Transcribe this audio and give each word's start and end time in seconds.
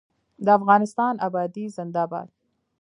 د 0.45 0.47
افغانستان 0.59 1.13
ابادي 1.27 1.65
زنده 1.77 2.03
باد. 2.11 2.27